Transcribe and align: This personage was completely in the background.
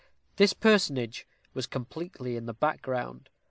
This 0.37 0.53
personage 0.53 1.27
was 1.53 1.67
completely 1.67 2.35
in 2.35 2.47
the 2.47 2.55
background. 2.55 3.29